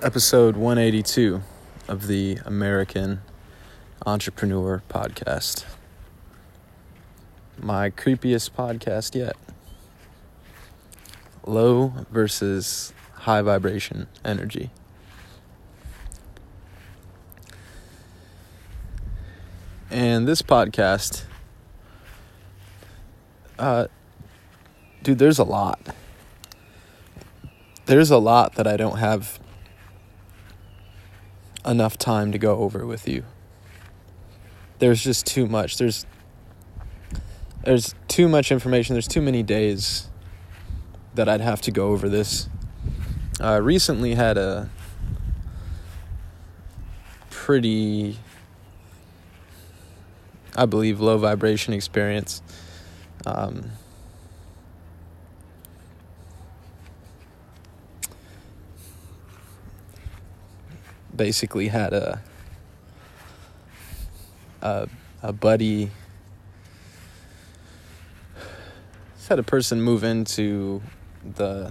[0.00, 1.42] episode 182
[1.88, 3.20] of the American
[4.06, 5.64] Entrepreneur Podcast.
[7.60, 9.36] My creepiest podcast yet.
[11.44, 14.70] Low versus high vibration energy.
[19.90, 21.24] And this podcast,
[23.58, 23.88] uh,
[25.02, 25.80] dude, there's a lot.
[27.86, 29.40] There's a lot that I don't have
[31.68, 33.24] enough time to go over with you.
[34.78, 35.76] There's just too much.
[35.76, 36.06] There's
[37.64, 38.94] there's too much information.
[38.94, 40.08] There's too many days
[41.14, 42.48] that I'd have to go over this.
[43.40, 44.70] I recently had a
[47.30, 48.18] pretty
[50.56, 52.42] I believe low vibration experience.
[53.26, 53.70] Um,
[61.18, 62.22] basically had a
[64.62, 64.88] a,
[65.22, 65.90] a buddy
[69.28, 70.82] had a person move into
[71.36, 71.70] the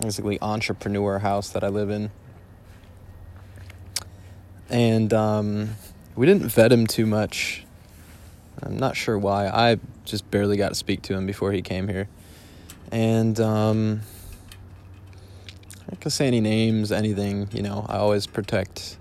[0.00, 2.10] basically entrepreneur house that I live in.
[4.68, 5.76] And um,
[6.16, 7.64] we didn't vet him too much.
[8.60, 9.46] I'm not sure why.
[9.46, 12.08] I just barely got to speak to him before he came here.
[12.90, 14.00] And um,
[15.90, 17.48] I can say any names, anything.
[17.52, 18.98] You know, I always protect.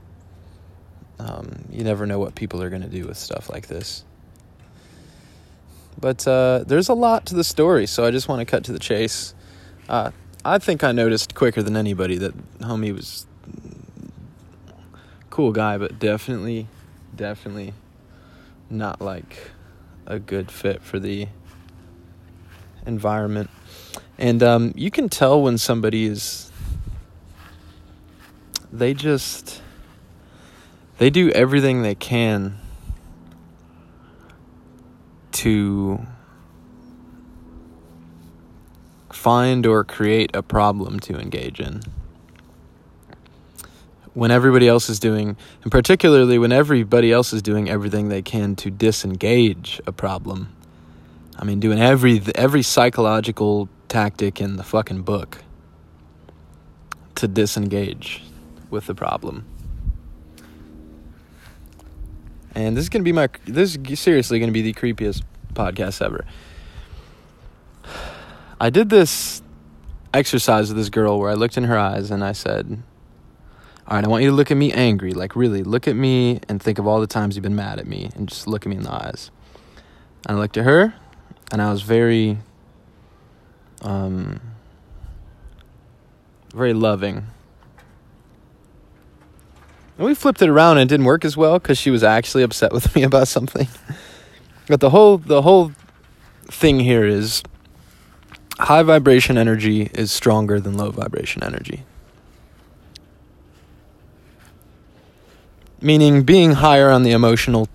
[1.20, 4.04] Um, you never know what people are going to do with stuff like this.
[6.00, 8.74] But uh, there's a lot to the story, so I just want to cut to
[8.74, 9.34] the chase.
[9.88, 10.12] Uh,
[10.44, 13.26] I think I noticed quicker than anybody that homie was
[15.30, 16.68] cool guy, but definitely,
[17.16, 17.74] definitely
[18.70, 19.52] not like
[20.06, 21.28] a good fit for the
[22.86, 23.50] environment.
[24.18, 26.52] And um, you can tell when somebody is
[28.74, 29.62] they just
[30.98, 32.58] they do everything they can
[35.32, 36.00] to
[39.12, 41.82] find or create a problem to engage in.
[44.16, 48.56] When everybody else is doing, and particularly when everybody else is doing everything they can
[48.58, 50.56] to disengage a problem.
[51.38, 55.40] I mean, doing every every psychological tactic in the fucking book
[57.16, 58.24] to disengage
[58.74, 59.46] with the problem.
[62.56, 65.24] And this is going to be my this is seriously going to be the creepiest
[65.54, 66.26] podcast ever.
[68.60, 69.42] I did this
[70.14, 72.84] exercise with this girl where I looked in her eyes and I said,
[73.88, 76.40] "All right, I want you to look at me angry, like really look at me
[76.50, 78.70] and think of all the times you've been mad at me and just look at
[78.70, 79.32] me in the eyes."
[80.28, 80.94] And I looked at her
[81.52, 82.38] and I was very
[83.82, 84.40] um
[86.54, 87.26] very loving
[89.98, 92.44] and we flipped it around and it didn't work as well because she was actually
[92.44, 93.68] upset with me about something.
[94.68, 95.72] But the whole the whole
[96.46, 97.44] thing here is
[98.60, 101.84] high vibration energy is stronger than low vibration energy.
[105.82, 107.68] Meaning being higher on the emotional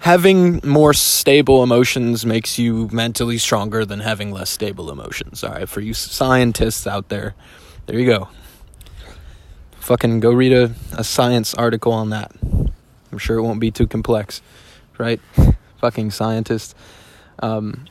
[0.00, 5.44] having more stable emotions makes you mentally stronger than having less stable emotions.
[5.44, 7.34] All right, for you scientists out there,
[7.86, 8.28] there you go
[9.80, 12.32] fucking go read a, a science article on that.
[12.42, 14.40] I'm sure it won't be too complex,
[14.98, 15.20] right?
[15.78, 16.74] fucking scientists.
[17.40, 17.86] Um,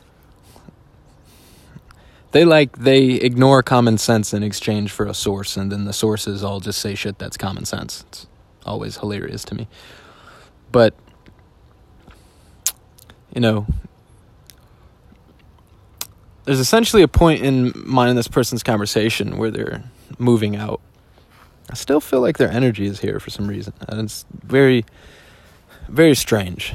[2.32, 6.44] they like they ignore common sense in exchange for a source, and then the sources
[6.44, 8.06] all just say shit that's common sense.
[8.08, 8.28] It's
[8.66, 9.68] always hilarious to me.
[10.72, 10.94] But
[13.34, 13.66] you know,
[16.46, 19.84] there's essentially a point in mine and this person's conversation where they're
[20.20, 20.82] moving out
[21.70, 23.74] I still feel like their energy is here for some reason.
[23.88, 24.86] And it's very,
[25.88, 26.74] very strange.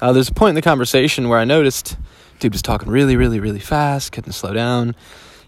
[0.00, 1.96] Uh, there's a point in the conversation where I noticed
[2.38, 4.94] dude was talking really, really, really fast, couldn't slow down.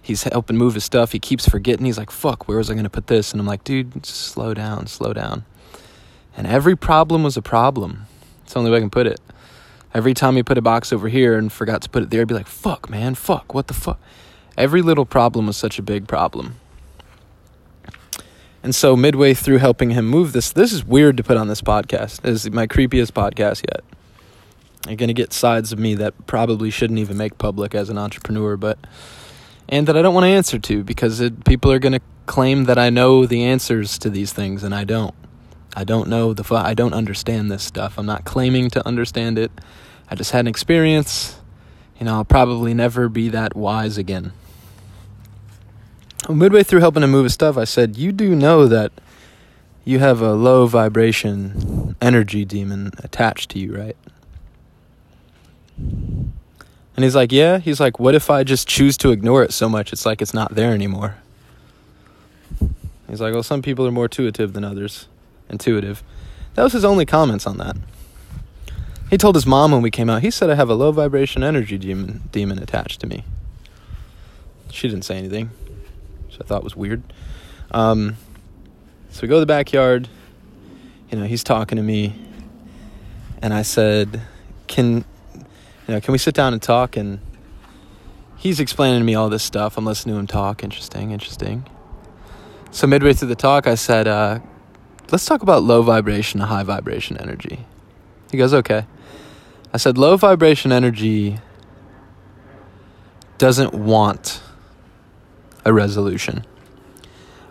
[0.03, 1.13] He's helping move his stuff.
[1.13, 1.87] He keeps forgetting.
[1.87, 3.33] He's like, fuck, where was I going to put this?
[3.33, 5.45] And I'm like, dude, slow down, slow down.
[6.37, 8.07] And every problem was a problem.
[8.43, 9.21] It's the only way I can put it.
[9.93, 12.29] Every time he put a box over here and forgot to put it there, I'd
[12.29, 14.01] be like, fuck, man, fuck, what the fuck?
[14.57, 16.60] Every little problem was such a big problem.
[18.63, 21.63] And so midway through helping him move this, this is weird to put on this
[21.63, 22.21] podcast.
[22.21, 23.83] This is my creepiest podcast yet.
[24.87, 28.57] You're gonna get sides of me that probably shouldn't even make public as an entrepreneur,
[28.57, 28.79] but
[29.69, 32.79] and that I don't want to answer to because it, people are gonna claim that
[32.79, 35.15] I know the answers to these things and I don't.
[35.75, 37.99] I don't know the I don't understand this stuff.
[37.99, 39.53] I'm not claiming to understand it.
[40.09, 41.39] I just had an experience.
[41.99, 44.33] You know, I'll probably never be that wise again.
[46.29, 48.93] Midway through helping him move his stuff, I said, You do know that
[49.85, 53.97] you have a low vibration energy demon attached to you, right?
[55.79, 57.59] And he's like, Yeah.
[57.59, 60.35] He's like, What if I just choose to ignore it so much it's like it's
[60.35, 61.17] not there anymore?
[63.09, 65.09] He's like, Well, some people are more intuitive than others.
[65.49, 66.03] Intuitive.
[66.55, 67.77] That was his only comments on that.
[69.09, 71.43] He told his mom when we came out, he said I have a low vibration
[71.43, 73.25] energy demon demon attached to me.
[74.71, 75.51] She didn't say anything,
[76.41, 77.03] I thought was weird.
[77.71, 78.17] Um,
[79.11, 80.09] so we go to the backyard.
[81.11, 82.15] You know, he's talking to me,
[83.43, 84.23] and I said,
[84.67, 85.05] "Can
[85.37, 86.01] you know?
[86.01, 87.21] Can we sit down and talk?" And
[88.37, 89.77] he's explaining to me all this stuff.
[89.77, 90.63] I'm listening to him talk.
[90.63, 91.67] Interesting, interesting.
[92.71, 94.39] So midway through the talk, I said, uh,
[95.11, 97.67] "Let's talk about low vibration high vibration energy."
[98.31, 98.87] He goes, "Okay."
[99.73, 101.39] I said, "Low vibration energy
[103.39, 104.43] doesn't want
[105.65, 106.45] a resolution."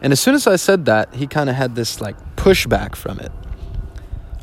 [0.02, 3.20] And as soon as I said that, he kind of had this like pushback from
[3.20, 3.32] it.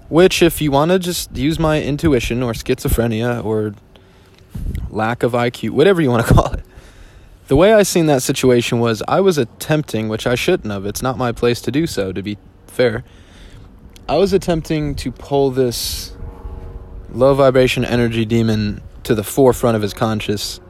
[0.09, 3.75] Which, if you want to just use my intuition or schizophrenia or
[4.91, 6.65] lack of IQ, whatever you want to call it,
[7.49, 11.03] the way I seen that situation was I was attempting, which I shouldn't have, it's
[11.03, 13.05] not my place to do so, to be fair.
[14.09, 16.13] I was attempting to pull this
[17.11, 20.61] low vibration energy demon to the forefront of his conscious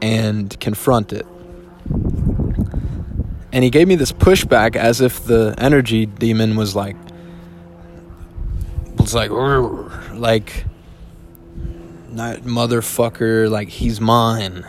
[0.00, 1.26] and confront it
[3.54, 6.96] and he gave me this pushback as if the energy demon was like
[8.98, 9.30] was like
[10.14, 10.64] like
[12.10, 14.64] not motherfucker like he's mine.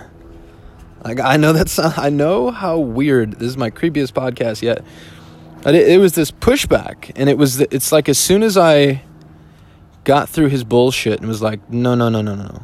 [1.03, 4.83] Like i know that's i know how weird this is my creepiest podcast yet
[5.61, 9.01] but it, it was this pushback and it was it's like as soon as i
[10.03, 12.63] got through his bullshit and was like no no no no no.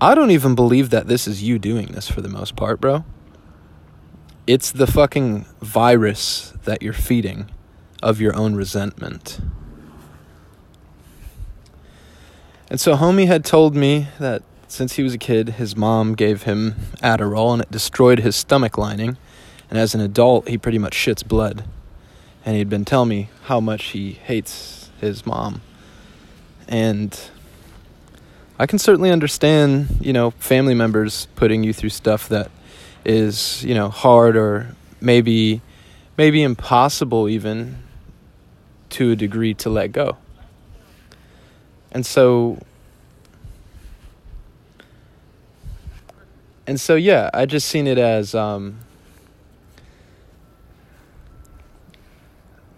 [0.00, 3.04] I don't even believe that this is you doing this for the most part bro
[4.46, 7.50] it's the fucking virus that you're feeding
[8.02, 9.40] of your own resentment.
[12.68, 16.44] And so, homie had told me that since he was a kid, his mom gave
[16.44, 19.18] him Adderall and it destroyed his stomach lining.
[19.68, 21.64] And as an adult, he pretty much shits blood.
[22.44, 25.60] And he'd been telling me how much he hates his mom.
[26.66, 27.18] And
[28.58, 32.50] I can certainly understand, you know, family members putting you through stuff that
[33.04, 35.60] is you know hard or maybe
[36.16, 37.82] maybe impossible even
[38.90, 40.16] to a degree to let go.
[41.90, 42.58] And so
[46.66, 48.78] and so yeah i just seen it as um,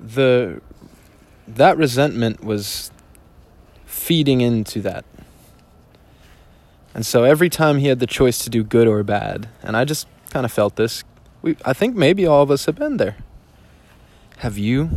[0.00, 0.60] the
[1.46, 2.90] that resentment was
[3.84, 5.04] feeding into that.
[6.94, 9.84] And so every time he had the choice to do good or bad and i
[9.84, 11.04] just kind of felt this.
[11.42, 13.16] We, I think maybe all of us have been there.
[14.38, 14.90] Have you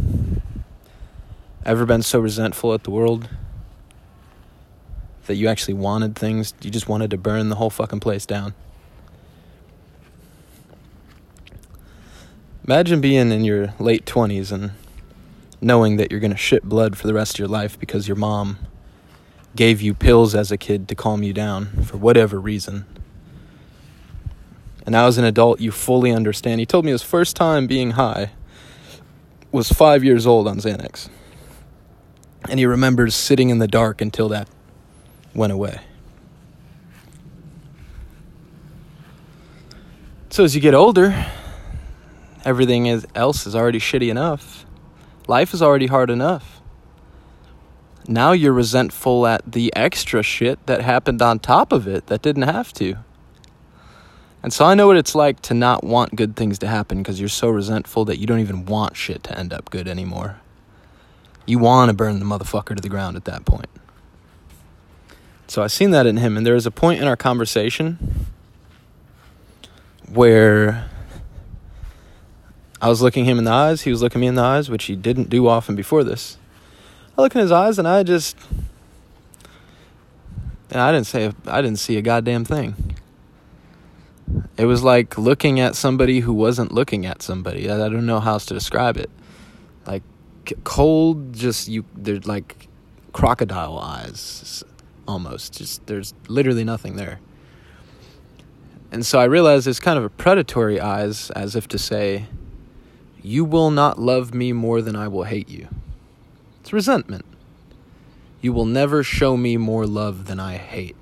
[1.64, 3.30] ever been so resentful at the world
[5.28, 8.56] that you actually wanted things, you just wanted to burn the whole fucking place down?
[12.66, 14.72] Imagine being in your late 20s and
[15.62, 18.18] knowing that you're going to shit blood for the rest of your life because your
[18.18, 18.58] mom
[19.56, 22.88] gave you pills as a kid to calm you down for whatever reason.
[24.88, 26.62] And now, as an adult, you fully understand.
[26.62, 28.32] He told me his first time being high
[29.52, 31.10] was five years old on Xanax.
[32.48, 34.48] And he remembers sitting in the dark until that
[35.36, 35.82] went away.
[40.30, 41.26] So, as you get older,
[42.46, 44.66] everything is, else is already shitty enough.
[45.28, 46.62] Life is already hard enough.
[48.08, 52.44] Now you're resentful at the extra shit that happened on top of it that didn't
[52.44, 53.00] have to.
[54.48, 57.20] And so I know what it's like to not want good things to happen because
[57.20, 60.40] you're so resentful that you don't even want shit to end up good anymore.
[61.46, 63.68] You want to burn the motherfucker to the ground at that point.
[65.50, 68.28] So I seen that in him, and there was a point in our conversation
[70.08, 70.90] where
[72.82, 74.86] I was looking him in the eyes, he was looking me in the eyes, which
[74.86, 76.38] he didn't do often before this.
[77.18, 78.38] I look in his eyes and I just
[80.72, 82.96] and I didn't say I didn't see a goddamn thing.
[84.58, 87.70] It was like looking at somebody who wasn't looking at somebody.
[87.70, 89.10] I, I don't know how else to describe it.
[89.86, 90.04] Like
[90.64, 91.86] cold, just you.
[91.96, 92.68] They're like
[93.14, 94.64] crocodile eyes,
[95.08, 95.54] almost.
[95.58, 97.20] Just there's literally nothing there.
[98.92, 102.26] And so I realized it's kind of a predatory eyes, as if to say,
[103.22, 105.68] "You will not love me more than I will hate you."
[106.62, 107.26] It's resentment.
[108.42, 110.98] You will never show me more love than I hate.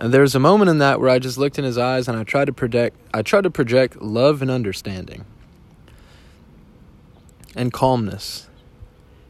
[0.00, 2.18] And there was a moment in that where I just looked in his eyes and
[2.18, 5.26] I tried to project I tried to project love and understanding
[7.54, 8.48] and calmness.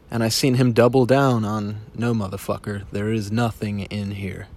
[0.09, 4.47] And I seen him double down on no motherfucker, there is nothing in here.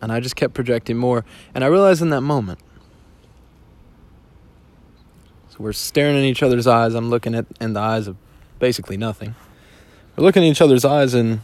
[0.00, 2.60] And I just kept projecting more and I realized in that moment
[5.48, 6.94] so we're staring in each other's eyes.
[6.94, 8.16] I'm looking at in the eyes of
[8.60, 9.34] basically nothing.
[10.14, 11.40] We're looking in each other's eyes and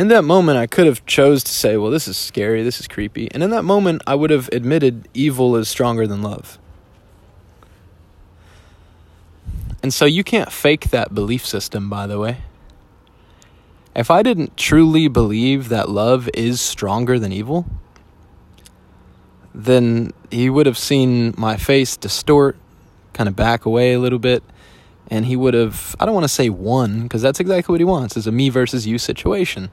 [0.00, 2.88] in that moment I could have chose to say, well, this is scary, this is
[2.88, 3.30] creepy.
[3.32, 6.58] And in that moment I would have admitted evil is stronger than love.
[9.82, 12.38] And so you can't fake that belief system, by the way.
[13.94, 17.66] If I didn't truly believe that love is stronger than evil,
[19.54, 22.56] then he would have seen my face distort,
[23.12, 24.42] kind of back away a little bit,
[25.08, 27.84] and he would have, I don't want to say won, because that's exactly what he
[27.84, 29.70] wants, is a me versus you situation.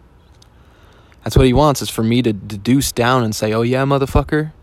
[1.28, 4.54] That's what he wants is for me to deduce down and say, "Oh yeah, motherfucker,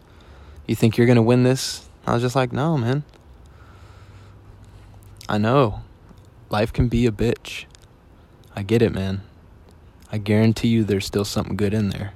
[0.66, 3.04] you think you're gonna win this?" I was just like, "No, man.
[5.28, 5.82] I know,
[6.48, 7.66] life can be a bitch.
[8.56, 9.20] I get it, man.
[10.10, 12.14] I guarantee you, there's still something good in there.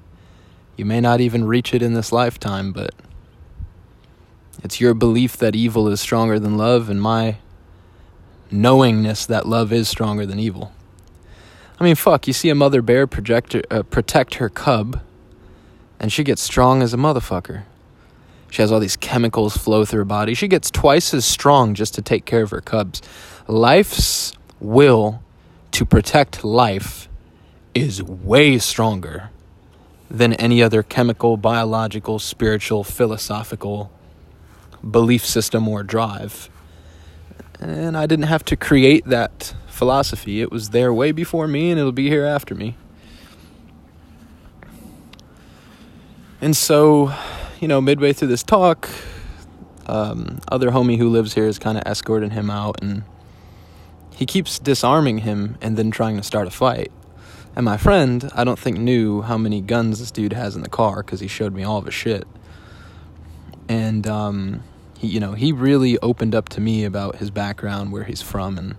[0.79, 2.95] You may not even reach it in this lifetime, but."
[4.65, 7.37] It's your belief that evil is stronger than love, and my
[8.51, 10.73] knowingness that love is stronger than evil.
[11.81, 15.01] I mean, fuck, you see a mother bear project, uh, protect her cub,
[16.01, 17.63] and she gets strong as a motherfucker.
[18.51, 20.35] She has all these chemicals flow through her body.
[20.35, 23.03] She gets twice as strong just to take care of her cubs.
[23.47, 25.23] Life's will
[25.73, 27.09] to protect life
[27.75, 29.31] is way stronger
[30.11, 33.93] than any other chemical, biological, spiritual, philosophical
[34.89, 36.49] belief system or drive.
[37.61, 40.43] And I didn't have to create that philosophy.
[40.43, 42.77] It was there way before me and it'll be here after me.
[46.41, 47.13] And so,
[47.61, 48.89] you know, midway through this talk,
[49.87, 53.05] um, other homie who lives here is kind of escorting him out and
[54.15, 56.91] he keeps disarming him and then trying to start a fight.
[57.55, 60.69] And my friend, I don't think knew how many guns this dude has in the
[60.69, 62.27] car because he showed me all of his shit.
[63.69, 64.63] And um,
[64.99, 68.59] he, you know, he really opened up to me about his background, where he's from,
[68.59, 68.77] and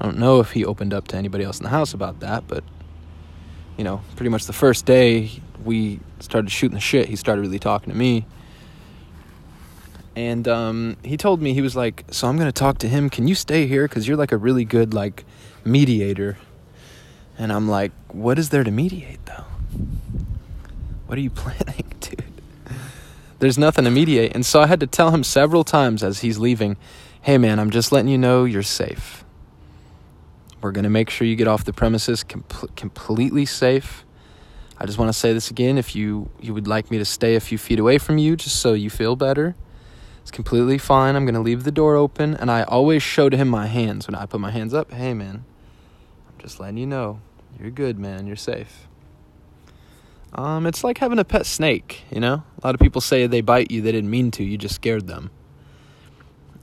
[0.00, 2.46] I don't know if he opened up to anybody else in the house about that,
[2.46, 2.62] but
[3.76, 5.30] you know, pretty much the first day
[5.64, 8.26] we started shooting the shit, he started really talking to me.
[10.14, 13.10] And um, he told me he was like, "So I'm gonna talk to him.
[13.10, 13.86] Can you stay here?
[13.86, 15.24] Cause you're like a really good like
[15.62, 16.38] mediator."
[17.38, 19.44] And I'm like, "What is there to mediate though?
[21.06, 22.24] What are you planning, dude?
[23.40, 26.38] There's nothing to mediate." And so I had to tell him several times as he's
[26.38, 26.78] leaving,
[27.20, 29.25] "Hey man, I'm just letting you know you're safe."
[30.60, 32.44] We're going to make sure you get off the premises com-
[32.76, 34.04] completely safe.
[34.78, 35.78] I just want to say this again.
[35.78, 38.56] If you, you would like me to stay a few feet away from you just
[38.56, 39.54] so you feel better,
[40.22, 41.14] it's completely fine.
[41.16, 42.34] I'm going to leave the door open.
[42.34, 44.90] And I always show to him my hands when I put my hands up.
[44.92, 45.44] Hey, man,
[46.28, 47.20] I'm just letting you know.
[47.60, 48.26] You're good, man.
[48.26, 48.86] You're safe.
[50.34, 52.42] Um, it's like having a pet snake, you know?
[52.62, 55.06] A lot of people say they bite you, they didn't mean to, you just scared
[55.06, 55.30] them.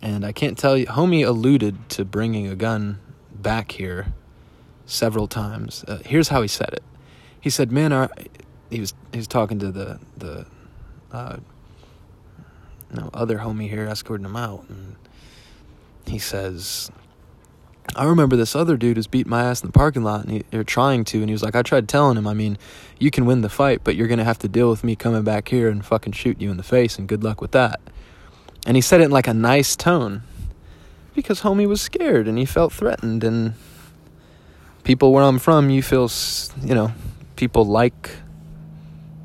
[0.02, 3.00] And I can't tell you, homie alluded to bringing a gun
[3.44, 4.14] back here
[4.86, 5.84] several times.
[5.88, 6.84] Uh, here's how he said it.
[7.40, 8.10] He said, "Man, our,
[8.70, 10.46] he was he was talking to the the
[11.12, 11.38] uh,
[12.92, 14.96] you know, other homie here escorting him out, and
[16.08, 16.92] he says."
[17.98, 20.44] I remember this other dude was beating my ass in the parking lot, and he,
[20.52, 22.58] they're trying to, and he was like, "I tried telling him, I mean,
[22.98, 25.50] you can win the fight, but you're gonna have to deal with me coming back
[25.50, 27.82] here and fucking shoot you in the face, and good luck with that."
[28.66, 30.24] And he said it in like a nice tone,
[31.13, 33.53] because homie was scared and he felt threatened and
[34.84, 36.10] people where I'm from you feel
[36.62, 36.91] you know
[37.36, 38.12] people like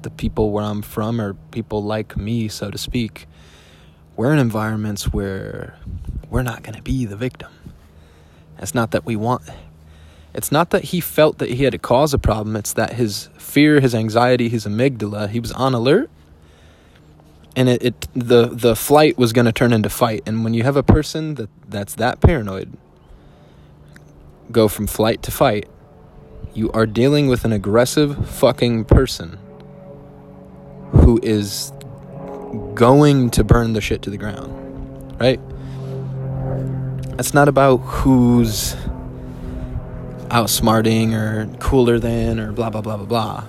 [0.02, 3.26] the people where I'm from or people like me so to speak
[4.16, 5.76] we're in environments where
[6.28, 7.52] we're not going to be the victim.
[8.58, 9.42] It's not that we want
[10.34, 13.28] it's not that he felt that he had to cause a problem it's that his
[13.38, 16.10] fear his anxiety his amygdala he was on alert
[17.58, 20.22] and it, it the the flight was going to turn into fight.
[20.26, 22.72] And when you have a person that that's that paranoid
[24.52, 25.68] go from flight to fight
[26.54, 29.38] you are dealing with an aggressive fucking person
[30.92, 31.70] who is
[32.74, 34.54] going to burn the shit to the ground
[35.20, 35.40] right?
[37.18, 38.74] It's not about who's
[40.28, 43.44] outsmarting or cooler than or blah blah blah blah blah.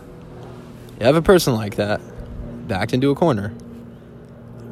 [1.00, 2.02] You have a person like that
[2.68, 3.54] backed into a corner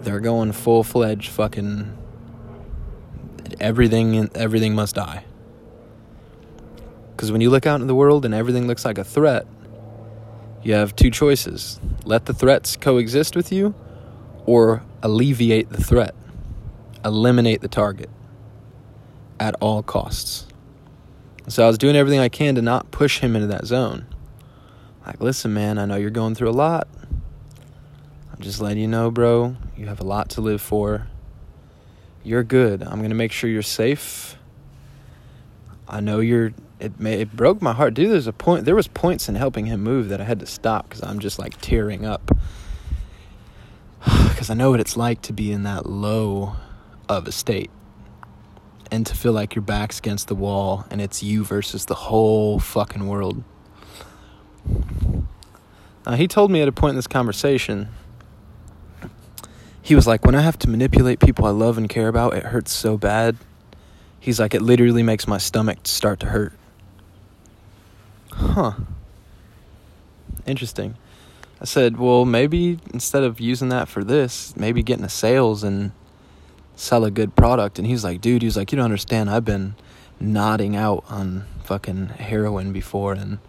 [0.07, 1.93] they're going full fledged fucking
[3.59, 5.25] everything everything must die.
[7.17, 9.45] Cuz when you look out in the world and everything looks like a threat,
[10.63, 13.75] You have two choices let the threats coexist with you,
[14.45, 16.15] or alleviate the threat,
[17.03, 18.09] eliminate the target
[19.41, 20.47] at all costs.
[21.49, 24.05] So I was doing everything I can to not push him into that zone.
[25.05, 26.87] Like, listen, man, I know you're going through a lot.
[28.37, 31.07] I'm just letting you know, bro, you have a lot to live for.
[32.23, 32.83] You're good.
[32.83, 34.37] I'm going to make sure you're safe.
[35.87, 37.95] I know you're it may it broke my heart.
[37.95, 40.45] Dude, there's a point there was points in helping him move that I had to
[40.45, 42.29] stop cuz I'm just like tearing up.
[44.05, 46.57] cuz I know what it's like to be in that low
[47.09, 47.71] of a state
[48.91, 52.59] and to feel like your back's against the wall and it's you versus the whole
[52.59, 53.43] fucking world.
[56.05, 57.89] Now, he told me at a point in this conversation,
[59.87, 62.43] he was like, When I have to manipulate people I love and care about, it
[62.43, 63.37] hurts so bad.
[64.19, 66.51] He's like, It literally makes my stomach start to hurt.
[68.31, 68.73] Huh.
[70.45, 70.95] Interesting.
[71.61, 75.93] I said, Well, maybe instead of using that for this, maybe getting a sales and
[76.75, 77.79] sell a good product.
[77.79, 79.29] And he's like, dude, he's like, you don't understand.
[79.29, 79.75] I've been
[80.19, 83.39] nodding out on fucking heroin before, and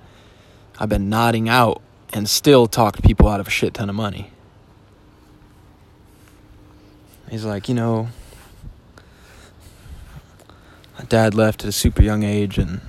[0.78, 4.30] I've been nodding out and still talked people out of a shit ton of money.
[7.30, 8.08] He's like, you know,
[10.98, 12.80] my dad left at a super young age and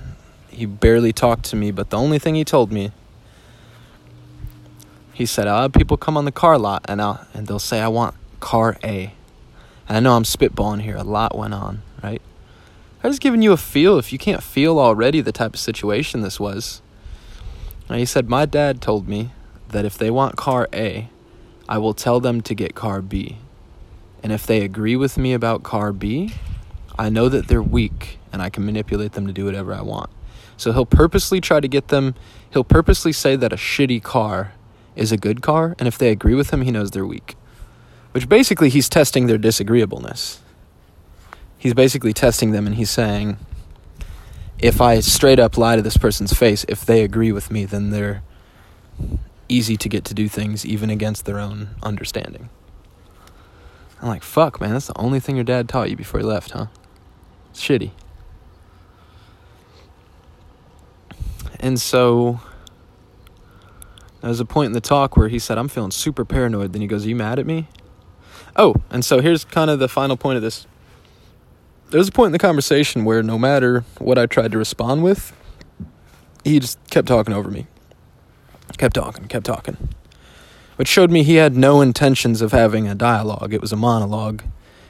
[0.48, 2.92] he barely talked to me, but the only thing he told me,
[5.12, 7.80] he said, I'll have people come on the car lot and I'll, and they'll say,
[7.80, 9.12] I want car A.
[9.88, 10.96] And I know I'm spitballing here.
[10.96, 12.22] A lot went on, right?
[13.02, 16.20] I'm just giving you a feel if you can't feel already the type of situation
[16.20, 16.80] this was.
[17.88, 19.30] And he said, My dad told me
[19.68, 21.08] that if they want car A,
[21.68, 23.38] I will tell them to get car B.
[24.22, 26.34] And if they agree with me about car B,
[26.98, 30.10] I know that they're weak and I can manipulate them to do whatever I want.
[30.56, 32.14] So he'll purposely try to get them,
[32.50, 34.52] he'll purposely say that a shitty car
[34.94, 35.74] is a good car.
[35.78, 37.36] And if they agree with him, he knows they're weak
[38.12, 40.40] which basically he's testing their disagreeableness.
[41.56, 43.36] He's basically testing them and he's saying,
[44.58, 47.90] if I straight up lie to this person's face, if they agree with me, then
[47.90, 48.22] they're
[49.48, 52.50] easy to get to do things even against their own understanding.
[54.00, 56.52] I'm like, fuck, man, that's the only thing your dad taught you before he left,
[56.52, 56.66] huh?
[57.50, 57.90] It's shitty.
[61.58, 62.40] And so
[64.20, 66.72] there was a point in the talk where he said, I'm feeling super paranoid.
[66.72, 67.68] Then he goes, Are you mad at me?
[68.56, 70.66] Oh, and so here's kind of the final point of this.
[71.90, 75.02] There was a point in the conversation where no matter what I tried to respond
[75.02, 75.36] with,
[76.44, 77.66] he just kept talking over me.
[78.78, 79.76] Kept talking, kept talking.
[80.80, 83.52] Which showed me he had no intentions of having a dialogue.
[83.52, 84.42] It was a monologue,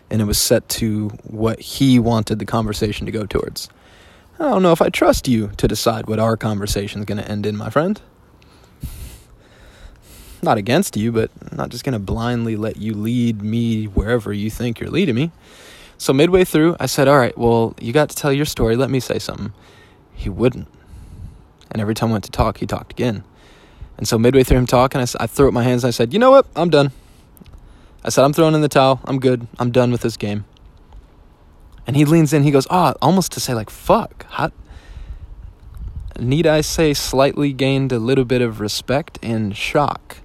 [0.08, 3.68] and it was set to what he wanted the conversation to go towards.
[4.38, 7.28] I don't know if I trust you to decide what our conversation is going to
[7.28, 8.00] end in, my friend
[10.42, 14.32] not against you, but I'm not just going to blindly let you lead me wherever
[14.32, 15.32] you think you're leading me.
[15.98, 18.76] So midway through, I said, All right, well, you got to tell your story.
[18.76, 19.52] Let me say something.
[20.14, 20.68] He wouldn't.
[21.72, 23.24] And every time I went to talk, he talked again.
[24.00, 26.12] And so midway through him talking, I, I threw up my hands and I said,
[26.12, 26.46] You know what?
[26.56, 26.90] I'm done.
[28.02, 29.00] I said, I'm throwing in the towel.
[29.04, 29.46] I'm good.
[29.60, 30.44] I'm done with this game.
[31.86, 32.42] And he leans in.
[32.42, 34.26] He goes, Oh, almost to say, like, fuck.
[34.30, 34.50] How,
[36.18, 40.16] need I say, slightly gained a little bit of respect and shock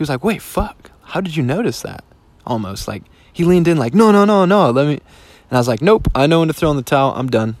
[0.00, 0.92] he was like, wait, fuck.
[1.02, 2.04] How did you notice that?
[2.46, 4.70] Almost like he leaned in, like, no, no, no, no.
[4.70, 4.94] Let me.
[4.94, 5.02] And
[5.50, 6.08] I was like, nope.
[6.14, 7.12] I know when to throw in the towel.
[7.14, 7.58] I'm done.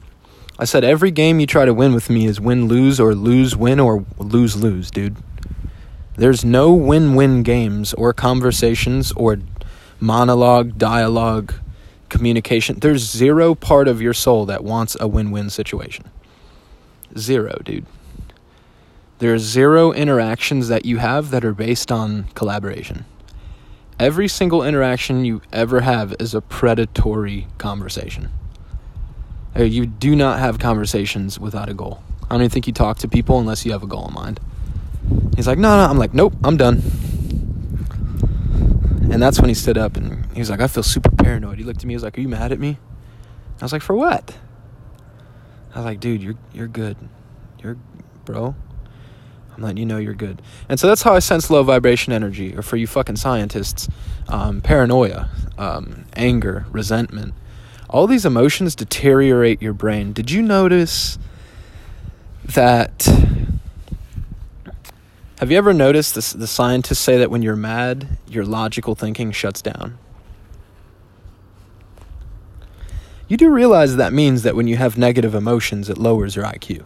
[0.58, 3.54] I said, every game you try to win with me is win lose or lose
[3.54, 5.18] win or lose lose, dude.
[6.20, 9.38] There's no win win games or conversations or
[10.00, 11.54] monologue, dialogue,
[12.10, 12.78] communication.
[12.78, 16.10] There's zero part of your soul that wants a win win situation.
[17.16, 17.86] Zero, dude.
[19.18, 23.06] There are zero interactions that you have that are based on collaboration.
[23.98, 28.28] Every single interaction you ever have is a predatory conversation.
[29.56, 32.02] You do not have conversations without a goal.
[32.24, 34.38] I don't even think you talk to people unless you have a goal in mind.
[35.36, 35.90] He's like, no, no.
[35.90, 36.82] I'm like, nope, I'm done.
[39.10, 41.58] And that's when he stood up and he was like, I feel super paranoid.
[41.58, 42.78] He looked at me, he was like, Are you mad at me?
[43.60, 44.36] I was like, For what?
[45.74, 46.96] I was like, dude, you're you're good.
[47.62, 47.76] You're
[48.24, 48.54] bro.
[49.56, 50.42] I'm letting you know you're good.
[50.68, 53.88] And so that's how I sense low vibration energy, or for you fucking scientists,
[54.28, 57.34] um, paranoia, um, anger, resentment.
[57.88, 60.12] All these emotions deteriorate your brain.
[60.12, 61.18] Did you notice
[62.44, 63.08] that?
[65.40, 69.32] Have you ever noticed this, the scientists say that when you're mad, your logical thinking
[69.32, 69.96] shuts down?
[73.26, 76.84] You do realize that means that when you have negative emotions, it lowers your IQ.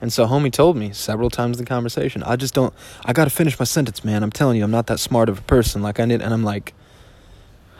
[0.00, 2.72] And so homie told me several times in the conversation, I just don't
[3.04, 4.22] I gotta finish my sentence, man.
[4.22, 5.82] I'm telling you, I'm not that smart of a person.
[5.82, 6.74] Like I need and I'm like,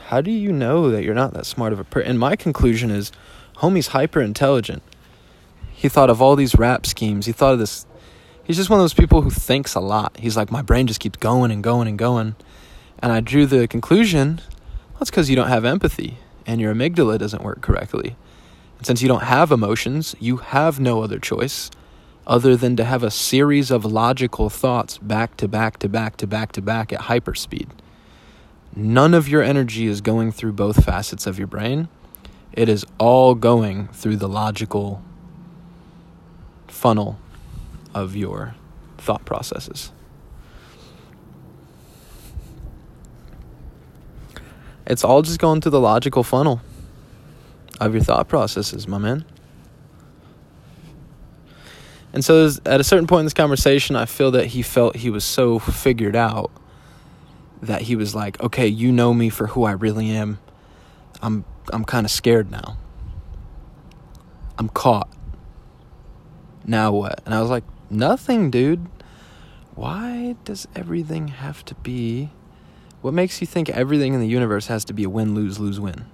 [0.08, 2.10] How do you know that you're not that smart of a person?
[2.10, 3.12] And my conclusion is
[3.58, 4.82] homie's hyper intelligent.
[5.84, 7.26] He thought of all these rap schemes.
[7.26, 7.84] He thought of this
[8.42, 10.16] he's just one of those people who thinks a lot.
[10.18, 12.36] He's like, My brain just keeps going and going and going.
[13.00, 14.40] And I drew the conclusion,
[14.94, 16.16] well, because you don't have empathy
[16.46, 18.16] and your amygdala doesn't work correctly.
[18.78, 21.70] And since you don't have emotions, you have no other choice
[22.26, 26.26] other than to have a series of logical thoughts back to back to back to
[26.26, 27.68] back to back at hyperspeed.
[28.74, 31.88] None of your energy is going through both facets of your brain.
[32.54, 35.02] It is all going through the logical
[36.84, 37.18] funnel
[37.94, 38.54] of your
[38.98, 39.90] thought processes.
[44.86, 46.60] It's all just going through the logical funnel
[47.80, 49.24] of your thought processes, my man.
[52.12, 55.08] And so at a certain point in this conversation, I feel that he felt he
[55.08, 56.50] was so figured out
[57.62, 60.38] that he was like, "Okay, you know me for who I really am.
[61.22, 62.76] I'm I'm kind of scared now.
[64.58, 65.08] I'm caught.
[66.64, 68.86] Now what?" And I was like, "Nothing, dude.
[69.74, 72.30] Why does everything have to be
[73.02, 75.78] what makes you think everything in the universe has to be a win lose lose
[75.80, 76.04] win?"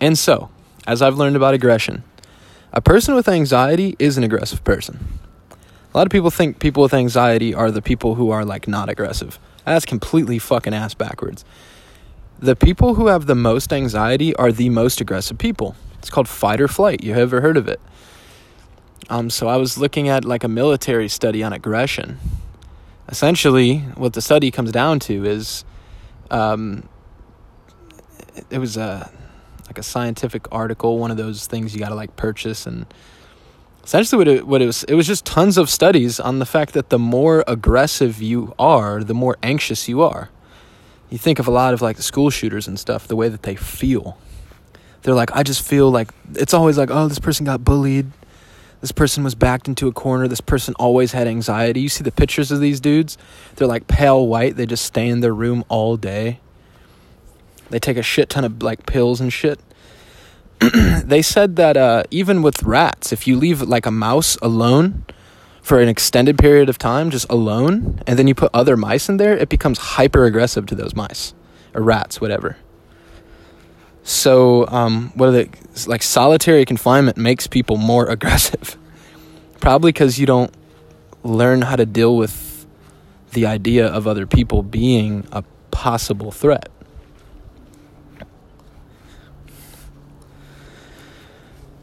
[0.00, 0.50] And so,
[0.86, 2.02] as I've learned about aggression,
[2.72, 5.20] a person with anxiety is an aggressive person.
[5.94, 8.88] A lot of people think people with anxiety are the people who are like not
[8.88, 9.38] aggressive.
[9.64, 11.44] That's completely fucking ass backwards.
[12.38, 15.76] The people who have the most anxiety are the most aggressive people.
[15.98, 17.04] It's called fight or flight.
[17.04, 17.80] You ever heard of it?
[19.08, 22.18] Um, so I was looking at like a military study on aggression.
[23.08, 25.64] Essentially, what the study comes down to is,
[26.30, 26.88] um,
[28.50, 29.10] it was a
[29.66, 32.86] like a scientific article, one of those things you got to like purchase and
[33.84, 36.74] essentially what it, what it was it was just tons of studies on the fact
[36.74, 40.30] that the more aggressive you are, the more anxious you are.
[41.10, 43.42] You think of a lot of like the school shooters and stuff, the way that
[43.42, 44.18] they feel.
[45.02, 48.10] They're like I just feel like it's always like oh this person got bullied.
[48.82, 50.26] This person was backed into a corner.
[50.28, 51.80] This person always had anxiety.
[51.80, 53.16] You see the pictures of these dudes?
[53.54, 54.56] They're like pale white.
[54.56, 56.40] They just stay in their room all day.
[57.70, 59.60] They take a shit ton of like pills and shit.
[61.04, 65.04] they said that uh, even with rats, if you leave like a mouse alone
[65.62, 69.16] for an extended period of time, just alone, and then you put other mice in
[69.16, 71.34] there, it becomes hyper aggressive to those mice
[71.72, 72.56] or rats, whatever.
[74.04, 75.48] So, um, what are they
[75.86, 76.02] like?
[76.02, 78.76] Solitary confinement makes people more aggressive,
[79.60, 80.52] probably because you don't
[81.22, 82.66] learn how to deal with
[83.32, 86.68] the idea of other people being a possible threat.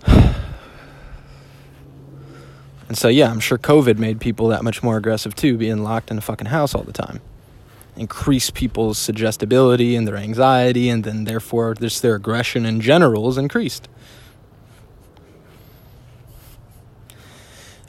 [2.87, 6.09] And so, yeah, I'm sure COVID made people that much more aggressive too, being locked
[6.09, 7.21] in a fucking house all the time.
[7.99, 13.37] Increase people's suggestibility and their anxiety, and then therefore, just their aggression in general is
[13.37, 13.87] increased.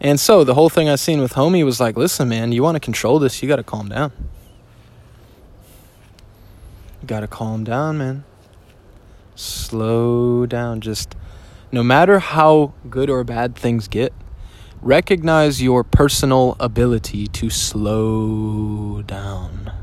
[0.01, 2.77] And so, the whole thing I seen with Homie was like, listen, man, you want
[2.77, 4.13] to control this, you got to calm down.
[7.01, 8.25] You got to calm down, man.
[9.37, 10.83] Slow down.
[10.83, 11.15] Just
[11.73, 14.13] no matter how good or bad things get,
[14.83, 19.80] Recognize your personal ability to slow down.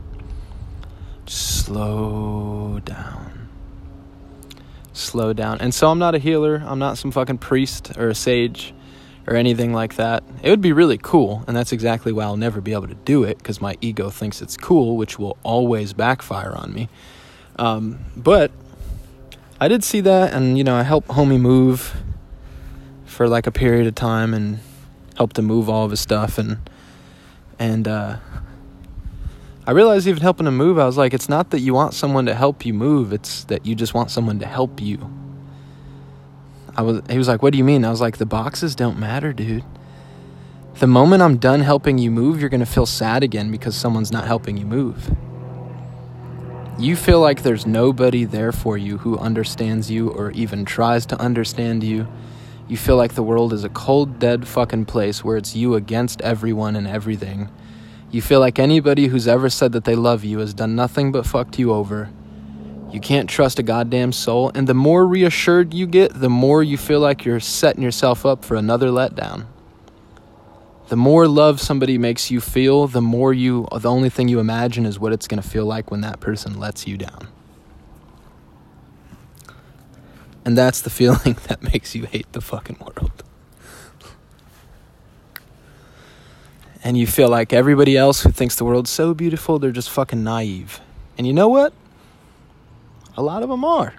[1.27, 3.49] Slow down.
[4.93, 5.59] Slow down.
[5.59, 6.63] And so I'm not a healer.
[6.65, 8.73] I'm not some fucking priest or a sage
[9.27, 10.23] or anything like that.
[10.41, 13.25] It would be really cool, and that's exactly why I'll never be able to do
[13.25, 16.87] it because my ego thinks it's cool, which will always backfire on me.
[17.59, 18.51] Um, but
[19.59, 21.93] I did see that, and you know, I helped homie move
[23.05, 24.59] for like a period of time, and
[25.17, 26.57] helped him move all of his stuff and
[27.59, 28.17] and uh,
[29.67, 32.25] I realized even helping him move, I was like, it's not that you want someone
[32.27, 35.11] to help you move; it's that you just want someone to help you.
[36.77, 37.01] I was.
[37.09, 39.65] He was like, "What do you mean?" I was like, "The boxes don't matter, dude.
[40.79, 44.25] The moment I'm done helping you move, you're gonna feel sad again because someone's not
[44.25, 45.13] helping you move.
[46.79, 51.19] You feel like there's nobody there for you who understands you or even tries to
[51.19, 52.07] understand you."
[52.69, 56.21] You feel like the world is a cold, dead fucking place where it's you against
[56.21, 57.49] everyone and everything.
[58.09, 61.25] You feel like anybody who's ever said that they love you has done nothing but
[61.25, 62.09] fucked you over.
[62.89, 66.77] You can't trust a goddamn soul, and the more reassured you get, the more you
[66.77, 69.45] feel like you're setting yourself up for another letdown.
[70.87, 74.85] The more love somebody makes you feel, the more you, the only thing you imagine
[74.85, 77.27] is what it's going to feel like when that person lets you down.
[80.45, 83.16] And that's the feeling that makes you hate the fucking world.
[86.87, 90.23] And you feel like everybody else who thinks the world's so beautiful, they're just fucking
[90.23, 90.79] naive.
[91.17, 91.73] And you know what?
[93.17, 93.93] A lot of them are.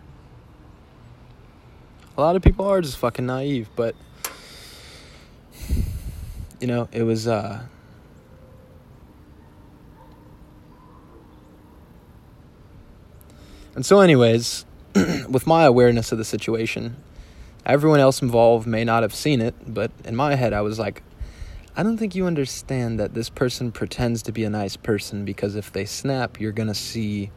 [2.16, 3.94] A lot of people are just fucking naive, but
[6.60, 7.60] you know, it was uh
[13.74, 14.64] And so anyways,
[15.28, 16.96] with my awareness of the situation,
[17.66, 21.02] everyone else involved may not have seen it, but in my head I was like
[21.78, 25.54] I don't think you understand that this person pretends to be a nice person because
[25.54, 27.30] if they snap, you're going to see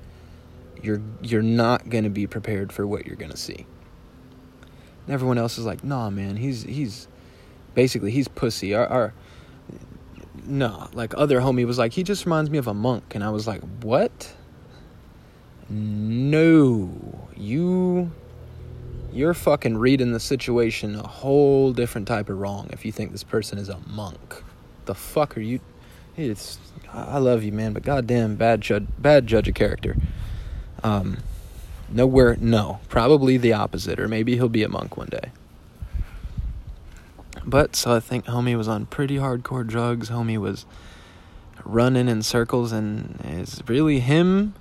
[0.82, 3.68] you're you're not going to be prepared for what you're going to see.
[5.06, 7.08] And everyone else is like, "Nah, man, he's he's
[7.76, 9.14] basically he's pussy." Our, our
[10.48, 13.30] no, like other homie was like, "He just reminds me of a monk." And I
[13.30, 14.34] was like, "What?"
[15.70, 17.30] No.
[17.38, 18.12] You
[19.13, 23.24] you're fucking reading the situation a whole different type of wrong if you think this
[23.24, 24.43] person is a monk.
[24.86, 25.60] The fuck are you?
[26.17, 26.60] It's
[26.93, 29.95] I love you, man, but goddamn bad judge, bad judge of character.
[30.84, 31.17] Um,
[31.89, 35.32] nowhere, no, probably the opposite, or maybe he'll be a monk one day.
[37.45, 40.10] But so I think homie was on pretty hardcore drugs.
[40.10, 40.65] Homie was
[41.63, 44.54] running in circles, and it's really him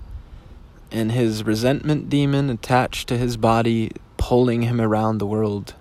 [0.93, 3.93] and his resentment demon attached to his body
[4.31, 5.75] pulling him around the world.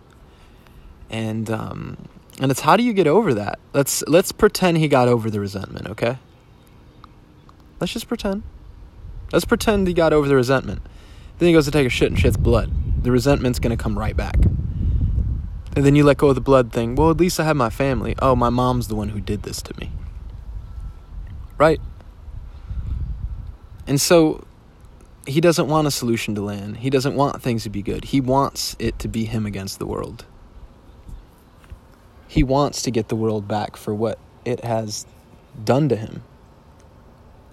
[1.08, 1.98] And um,
[2.42, 3.60] and it's how do you get over that?
[3.74, 6.18] Let's let's pretend he got over the resentment, okay?
[7.80, 8.42] Let's just pretend.
[9.32, 10.82] Let's pretend he got over the resentment.
[11.38, 12.72] Then he goes to take a shit and shits blood.
[13.04, 14.38] The resentment's gonna come right back.
[15.76, 16.96] And then you let go of the blood thing.
[16.96, 18.16] Well, at least I have my family.
[18.20, 19.92] Oh, my mom's the one who did this to me.
[21.60, 21.80] Right?
[23.86, 24.44] And so
[25.30, 26.78] he doesn't want a solution to land.
[26.78, 28.06] He doesn't want things to be good.
[28.06, 30.26] He wants it to be him against the world.
[32.28, 35.06] He wants to get the world back for what it has
[35.64, 36.24] done to him.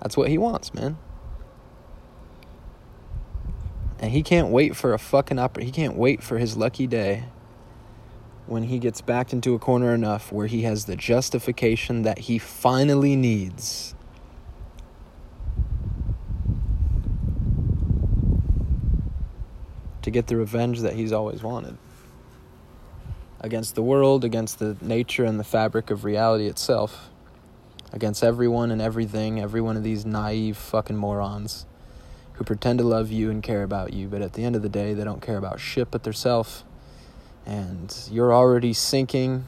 [0.00, 0.98] That's what he wants, man.
[3.98, 5.64] And he can't wait for a fucking opera.
[5.64, 7.24] He can't wait for his lucky day
[8.46, 12.38] when he gets backed into a corner enough where he has the justification that he
[12.38, 13.95] finally needs
[20.06, 21.76] to get the revenge that he's always wanted
[23.40, 27.10] against the world, against the nature and the fabric of reality itself,
[27.92, 31.66] against everyone and everything, every one of these naive fucking morons
[32.34, 34.68] who pretend to love you and care about you, but at the end of the
[34.68, 36.62] day, they don't care about shit but themselves.
[37.44, 39.44] And you're already sinking.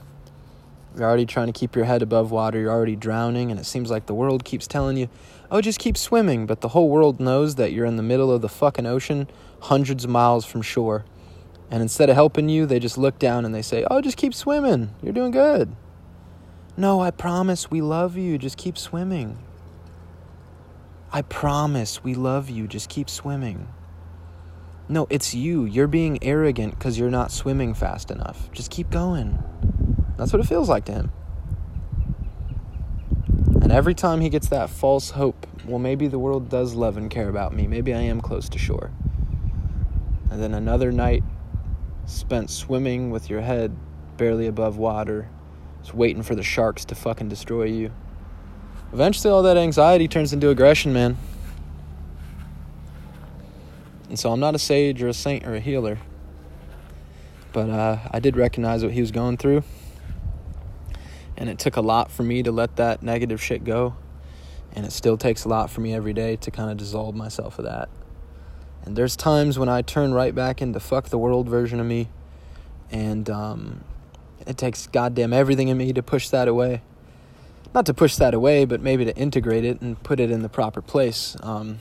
[0.97, 2.59] You're already trying to keep your head above water.
[2.59, 5.09] You're already drowning, and it seems like the world keeps telling you,
[5.53, 6.47] oh, just keep swimming.
[6.47, 9.29] But the whole world knows that you're in the middle of the fucking ocean
[9.61, 11.05] hundreds of miles from shore.
[11.71, 14.35] And instead of helping you, they just look down and they say, Oh, just keep
[14.35, 14.91] swimming.
[15.03, 15.75] You're doing good.
[16.77, 18.39] No, I promise we love you.
[18.39, 19.39] Just keep swimming.
[21.13, 22.67] I promise we love you.
[22.67, 23.69] Just keep swimming.
[24.89, 25.65] No, it's you.
[25.65, 28.51] You're being arrogant because you're not swimming fast enough.
[28.53, 29.43] Just keep going.
[30.17, 31.13] That's what it feels like to him.
[33.61, 37.11] And every time he gets that false hope, well, maybe the world does love and
[37.11, 37.67] care about me.
[37.67, 38.91] Maybe I am close to shore
[40.31, 41.23] and then another night
[42.07, 43.77] spent swimming with your head
[44.17, 45.29] barely above water,
[45.81, 47.91] just waiting for the sharks to fucking destroy you.
[48.93, 51.17] Eventually, all that anxiety turns into aggression, man.
[54.09, 55.99] And so, I'm not a sage or a saint or a healer,
[57.53, 59.63] but uh, I did recognize what he was going through.
[61.37, 63.95] And it took a lot for me to let that negative shit go.
[64.73, 67.59] And it still takes a lot for me every day to kind of dissolve myself
[67.59, 67.89] of that.
[68.89, 72.09] And there's times when I turn right back into fuck the world version of me.
[72.91, 73.85] And um,
[74.47, 76.81] it takes goddamn everything in me to push that away.
[77.75, 80.49] Not to push that away, but maybe to integrate it and put it in the
[80.49, 81.37] proper place.
[81.43, 81.81] Um,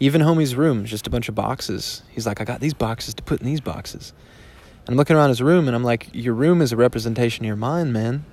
[0.00, 2.02] even homie's room, is just a bunch of boxes.
[2.10, 4.14] He's like, I got these boxes to put in these boxes.
[4.86, 7.48] And I'm looking around his room and I'm like, Your room is a representation of
[7.48, 8.24] your mind, man.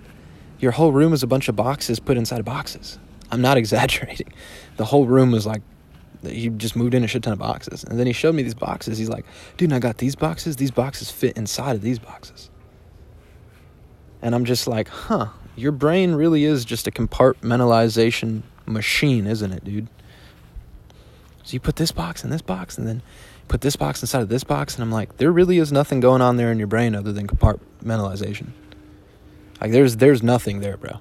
[0.60, 2.98] Your whole room is a bunch of boxes put inside of boxes.
[3.30, 4.32] I'm not exaggerating.
[4.78, 5.62] The whole room was like
[6.24, 7.84] he just moved in a shit ton of boxes.
[7.84, 8.98] And then he showed me these boxes.
[8.98, 9.26] He's like,
[9.58, 10.58] dude, I got these boxes.
[10.58, 12.50] These boxes fit inside of these boxes.
[14.22, 19.64] And I'm just like, huh, your brain really is just a compartmentalization machine, isn't it,
[19.64, 19.88] dude?
[21.44, 23.02] So you put this box in this box and then
[23.48, 24.76] put this box inside of this box.
[24.76, 27.28] And I'm like, there really is nothing going on there in your brain other than
[27.28, 28.50] compartmentalization.
[29.62, 31.00] Like, there's, there's nothing there, bro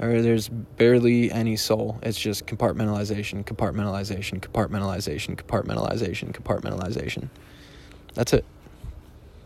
[0.00, 1.98] or there's barely any soul.
[2.02, 7.28] It's just compartmentalization, compartmentalization, compartmentalization, compartmentalization, compartmentalization.
[8.14, 8.44] That's it.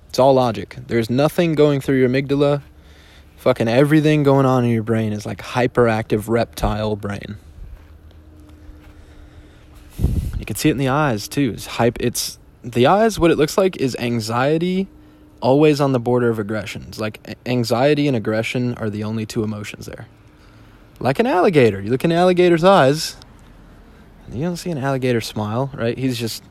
[0.09, 0.77] It's all logic.
[0.87, 2.63] There's nothing going through your amygdala
[3.45, 7.37] Fucking everything going on in your brain is like hyperactive reptile brain.
[10.39, 11.53] You can see it in the eyes too.
[11.53, 11.99] It's hype.
[12.01, 13.19] It's the eyes.
[13.19, 14.89] What it looks like is anxiety,
[15.43, 16.87] always on the border of aggression.
[16.89, 20.07] It's like anxiety and aggression are the only two emotions there.
[21.05, 21.83] Like an alligator.
[21.83, 23.19] You look in an alligator's eyes.
[24.33, 25.99] You don't see an alligator smile, right?
[25.99, 26.43] He's just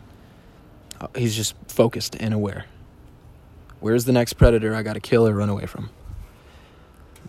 [1.02, 2.66] uh, he's just focused and aware.
[3.80, 5.90] Where's the next predator I got to kill or run away from?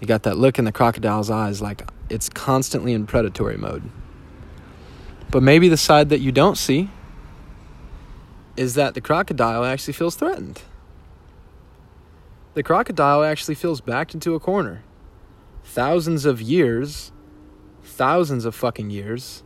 [0.02, 3.84] You got that look in the crocodile's eyes like it's constantly in predatory mode.
[5.30, 6.90] But maybe the side that you don't see
[8.54, 10.60] is that the crocodile actually feels threatened.
[12.52, 14.82] The crocodile actually feels backed into a corner.
[15.64, 17.10] Thousands of years,
[17.94, 19.42] thousands of fucking years.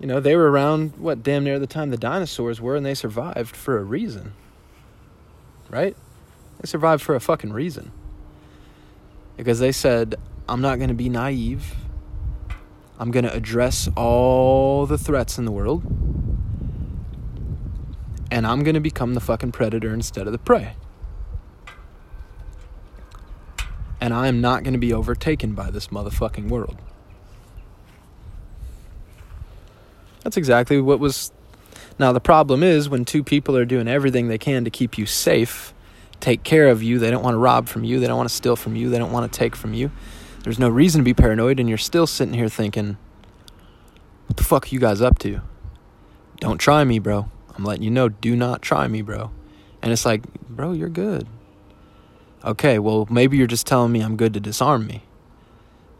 [0.00, 2.94] You know, they were around, what, damn near the time the dinosaurs were, and they
[2.94, 4.32] survived for a reason.
[5.68, 5.96] Right?
[6.60, 7.92] They survived for a fucking reason.
[9.36, 10.16] Because they said,
[10.48, 11.74] I'm not going to be naive.
[12.98, 15.84] I'm going to address all the threats in the world.
[18.30, 20.74] And I'm going to become the fucking predator instead of the prey.
[24.00, 26.78] And I am not going to be overtaken by this motherfucking world.
[30.22, 31.32] That's exactly what was.
[31.98, 35.06] Now, the problem is when two people are doing everything they can to keep you
[35.06, 35.74] safe,
[36.18, 38.34] take care of you, they don't want to rob from you, they don't want to
[38.34, 39.90] steal from you, they don't want to take from you.
[40.42, 42.96] There's no reason to be paranoid, and you're still sitting here thinking,
[44.26, 45.42] what the fuck are you guys up to?
[46.38, 47.28] Don't try me, bro.
[47.54, 49.30] I'm letting you know, do not try me, bro.
[49.82, 51.26] And it's like, bro, you're good.
[52.42, 55.02] Okay, well, maybe you're just telling me I'm good to disarm me.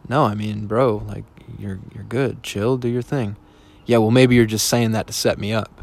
[0.09, 1.24] No, I mean, bro, like
[1.59, 2.42] you're you're good.
[2.42, 3.37] Chill, do your thing.
[3.86, 5.82] Yeah, well, maybe you're just saying that to set me up.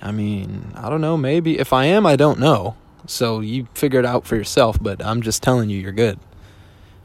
[0.00, 2.76] I mean, I don't know, maybe if I am, I don't know.
[3.06, 6.18] So you figure it out for yourself, but I'm just telling you you're good.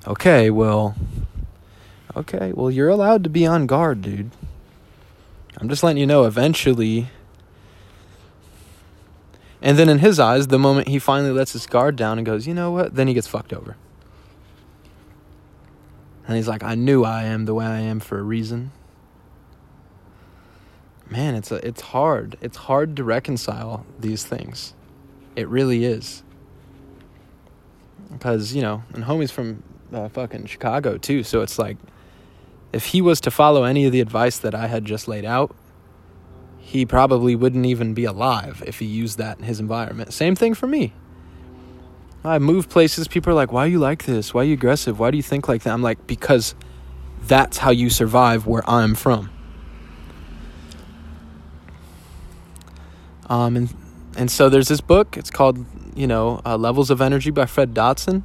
[0.07, 0.95] Okay, well,
[2.15, 4.31] okay, well, you're allowed to be on guard, dude.
[5.57, 7.09] I'm just letting you know eventually
[9.61, 12.45] and then in his eyes, the moment he finally lets his guard down and goes,
[12.47, 12.95] you know what?
[12.95, 13.75] Then he gets fucked over.
[16.27, 18.71] And he's like, I knew I am the way I am for a reason.
[21.09, 22.37] Man, it's a, it's hard.
[22.41, 24.73] It's hard to reconcile these things.
[25.35, 26.23] It really is.
[28.11, 31.77] Because, you know, and homie's from uh, fucking Chicago too, so it's like
[32.73, 35.55] if he was to follow any of the advice that I had just laid out,
[36.57, 40.13] he probably wouldn't even be alive if he used that in his environment.
[40.13, 40.93] Same thing for me.
[42.25, 44.33] I move places, people are like, why are you like this?
[44.33, 44.99] Why are you aggressive?
[44.99, 45.73] Why do you think like that?
[45.73, 46.55] I'm like, because
[47.21, 49.29] that's how you survive where I'm from.
[53.27, 53.75] Um, and,
[54.17, 57.73] and so there's this book, it's called, you know, uh, Levels of Energy by Fred
[57.73, 58.23] Dodson.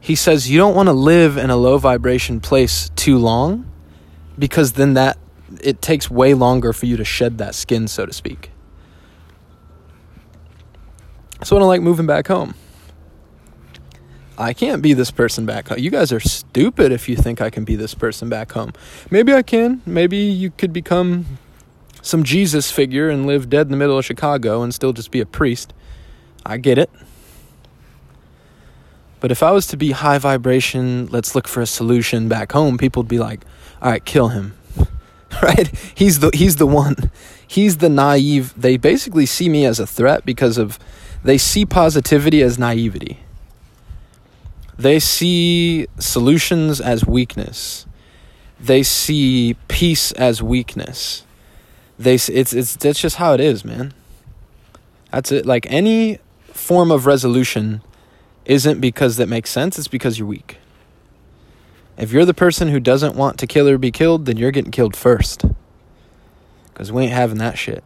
[0.00, 3.70] He says you don't want to live in a low vibration place too long
[4.38, 5.18] because then that
[5.62, 8.50] it takes way longer for you to shed that skin, so to speak.
[11.42, 12.54] So I don't like moving back home.
[14.36, 15.78] I can't be this person back home.
[15.78, 18.72] You guys are stupid if you think I can be this person back home.
[19.10, 19.82] Maybe I can.
[19.84, 21.26] Maybe you could become
[22.02, 25.20] some Jesus figure and live dead in the middle of Chicago and still just be
[25.20, 25.72] a priest.
[26.44, 26.90] I get it.
[29.20, 32.78] But if I was to be high vibration, let's look for a solution back home,
[32.78, 33.44] people would be like,
[33.82, 34.56] all right, kill him.
[35.42, 35.68] right?
[35.94, 37.10] He's the he's the one.
[37.46, 38.54] He's the naive.
[38.56, 40.78] They basically see me as a threat because of
[41.24, 43.18] they see positivity as naivety.
[44.78, 47.86] They see solutions as weakness.
[48.60, 51.24] They see peace as weakness.
[51.98, 53.92] They it's it's that's just how it is, man.
[55.10, 55.46] That's it.
[55.46, 56.18] Like any
[56.52, 57.82] form of resolution
[58.44, 60.58] isn't because that makes sense, it's because you're weak.
[61.96, 64.70] If you're the person who doesn't want to kill or be killed, then you're getting
[64.70, 65.44] killed first.
[66.68, 67.82] Because we ain't having that shit.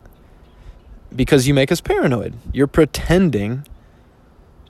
[1.15, 2.35] Because you make us paranoid.
[2.53, 3.67] You're pretending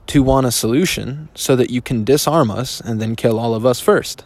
[0.07, 3.65] to want a solution so that you can disarm us and then kill all of
[3.65, 4.23] us first.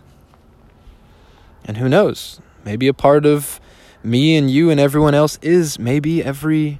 [1.66, 2.40] And who knows?
[2.64, 3.60] Maybe a part of
[4.08, 6.80] me and you and everyone else is maybe every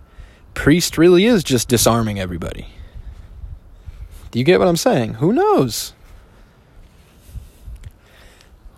[0.54, 2.68] priest really is just disarming everybody.
[4.32, 5.16] Do you get what I'm saying?
[5.16, 5.94] Who knows?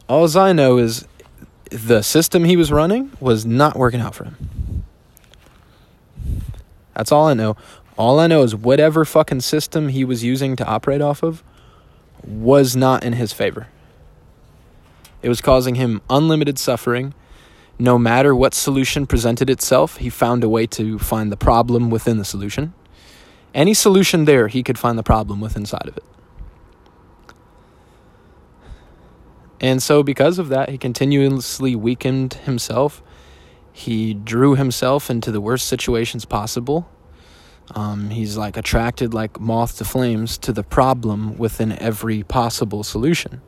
[0.07, 1.07] All I know is
[1.69, 4.83] the system he was running was not working out for him.
[6.95, 7.55] That's all I know.
[7.97, 11.43] All I know is whatever fucking system he was using to operate off of
[12.25, 13.67] was not in his favor.
[15.21, 17.13] It was causing him unlimited suffering.
[17.81, 22.17] No matter what solution presented itself, he found a way to find the problem within
[22.17, 22.73] the solution.
[23.53, 26.03] Any solution there, he could find the problem within inside of it.
[29.61, 33.01] And so, because of that, he continuously weakened himself.
[33.71, 36.89] He drew himself into the worst situations possible.
[37.75, 43.41] Um, he's like attracted like moth to flames to the problem within every possible solution.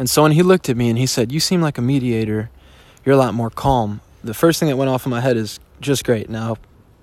[0.00, 2.48] And so when he looked at me and he said, You seem like a mediator,
[3.04, 4.00] you're a lot more calm.
[4.24, 6.30] The first thing that went off in my head is just great.
[6.30, 6.56] Now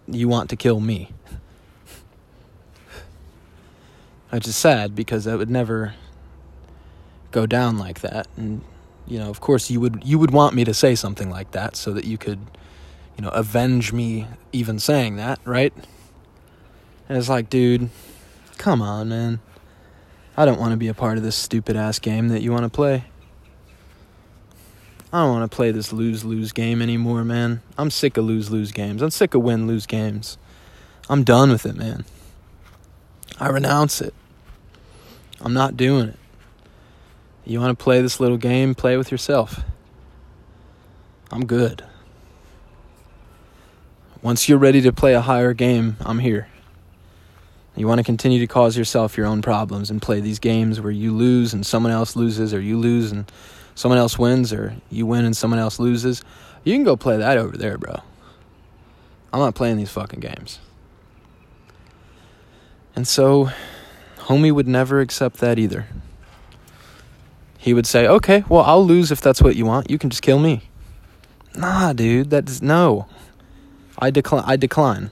[0.07, 1.11] you want to kill me.
[4.31, 5.93] Which is sad because that would never
[7.29, 8.27] go down like that.
[8.35, 8.63] And
[9.05, 11.75] you know, of course you would you would want me to say something like that
[11.75, 12.39] so that you could
[13.15, 15.71] you know, avenge me even saying that, right?
[17.07, 17.91] And it's like, dude,
[18.57, 19.39] come on, man.
[20.37, 22.63] I don't want to be a part of this stupid ass game that you want
[22.63, 23.05] to play.
[25.11, 27.63] I don't want to play this lose lose game anymore, man.
[27.75, 29.01] I'm sick of lose lose games.
[29.01, 30.37] I'm sick of win lose games.
[31.09, 32.05] I'm done with it, man.
[33.39, 34.13] I renounce it.
[35.41, 36.19] I'm not doing it.
[37.45, 38.75] You want to play this little game?
[38.75, 39.61] Play with yourself.
[41.31, 41.83] I'm good.
[44.21, 46.47] Once you're ready to play a higher game, I'm here.
[47.77, 50.91] You want to continue to cause yourself your own problems and play these games where
[50.91, 53.31] you lose and someone else loses, or you lose and
[53.75, 56.23] someone else wins, or you win and someone else loses.
[56.63, 58.01] You can go play that over there, bro.
[59.31, 60.59] I'm not playing these fucking games.
[62.95, 63.51] And so,
[64.17, 65.85] homie would never accept that either.
[67.59, 69.91] He would say, okay, well, I'll lose if that's what you want.
[69.91, 70.63] You can just kill me.
[71.55, 73.07] Nah, dude, that's no.
[73.99, 74.43] I decline.
[74.47, 75.11] I decline.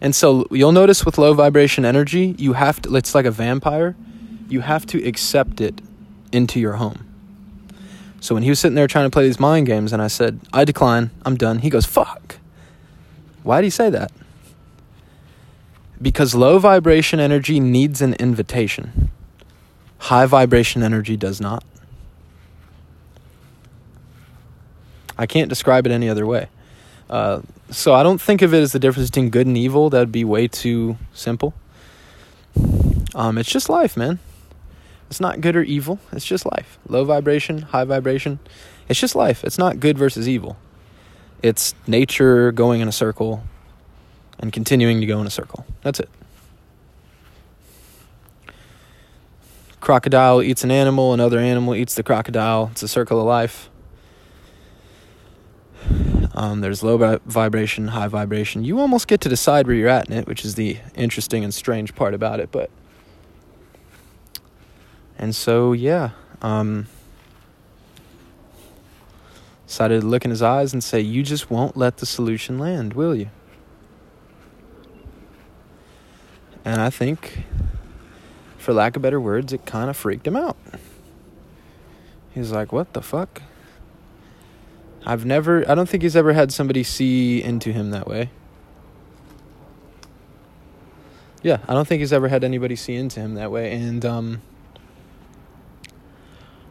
[0.00, 2.96] And so you'll notice with low vibration energy, you have to.
[2.96, 3.96] It's like a vampire.
[4.48, 5.80] You have to accept it
[6.32, 7.06] into your home.
[8.20, 10.40] So when he was sitting there trying to play these mind games, and I said,
[10.52, 11.10] "I decline.
[11.24, 12.38] I'm done," he goes, "Fuck."
[13.42, 14.12] Why did he say that?
[16.00, 19.10] Because low vibration energy needs an invitation.
[19.98, 21.62] High vibration energy does not.
[25.18, 26.48] I can't describe it any other way.
[27.10, 27.40] Uh,
[27.70, 29.90] so I don't think of it as the difference between good and evil.
[29.90, 31.54] That'd be way too simple.
[33.14, 34.18] Um, it's just life, man.
[35.08, 35.98] It's not good or evil.
[36.12, 36.78] It's just life.
[36.88, 38.38] Low vibration, high vibration.
[38.88, 39.44] It's just life.
[39.44, 40.56] It's not good versus evil.
[41.42, 43.42] It's nature going in a circle
[44.38, 45.64] and continuing to go in a circle.
[45.82, 46.08] That's it.
[49.80, 52.68] Crocodile eats an animal, another animal eats the crocodile.
[52.72, 53.69] It's a circle of life.
[56.32, 58.62] Um, there's low vibration, high vibration.
[58.64, 61.52] You almost get to decide where you're at in it, which is the interesting and
[61.52, 62.52] strange part about it.
[62.52, 62.70] But
[65.18, 66.10] and so yeah,
[66.40, 66.86] um,
[69.66, 72.94] decided to look in his eyes and say, "You just won't let the solution land,
[72.94, 73.28] will you?"
[76.64, 77.44] And I think,
[78.56, 80.56] for lack of better words, it kind of freaked him out.
[82.32, 83.42] He's like, "What the fuck?"
[85.04, 88.30] I've never, I don't think he's ever had somebody see into him that way.
[91.42, 93.72] Yeah, I don't think he's ever had anybody see into him that way.
[93.72, 94.42] And um,